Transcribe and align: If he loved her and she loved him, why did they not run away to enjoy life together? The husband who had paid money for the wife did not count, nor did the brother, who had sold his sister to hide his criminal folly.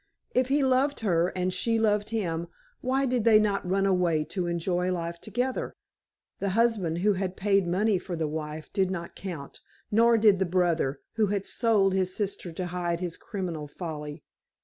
If 0.33 0.47
he 0.47 0.63
loved 0.63 1.01
her 1.01 1.27
and 1.35 1.53
she 1.53 1.77
loved 1.77 2.09
him, 2.09 2.47
why 2.81 3.05
did 3.05 3.23
they 3.23 3.37
not 3.39 3.63
run 3.69 3.85
away 3.85 4.23
to 4.33 4.47
enjoy 4.47 4.91
life 4.91 5.21
together? 5.21 5.75
The 6.39 6.49
husband 6.57 6.97
who 7.05 7.13
had 7.13 7.37
paid 7.37 7.67
money 7.67 7.99
for 7.99 8.15
the 8.15 8.27
wife 8.27 8.73
did 8.73 8.89
not 8.89 9.15
count, 9.15 9.59
nor 9.91 10.17
did 10.17 10.39
the 10.39 10.47
brother, 10.47 11.01
who 11.17 11.27
had 11.27 11.45
sold 11.45 11.93
his 11.93 12.15
sister 12.15 12.51
to 12.51 12.65
hide 12.65 12.99
his 12.99 13.15
criminal 13.15 13.67
folly. 13.67 14.23